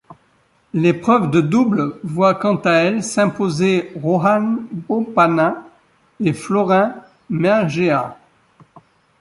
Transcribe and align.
L'épreuve 0.73 1.29
de 1.29 1.41
double 1.41 1.99
voit 2.03 2.33
quant 2.33 2.55
à 2.65 2.71
elle 2.71 3.03
s'imposer 3.03 3.91
Rohan 4.01 4.63
Bopanna 4.87 5.63
et 6.19 6.33
Florin 6.33 6.95
Mergea. 7.29 8.17